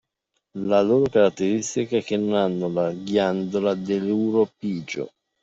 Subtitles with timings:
[0.57, 5.11] La loro caratteristica è che non hanno la ghiandola dell’uropigio